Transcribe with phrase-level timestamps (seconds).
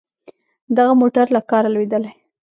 [0.77, 2.11] دغه موټر له کاره لوېدلی.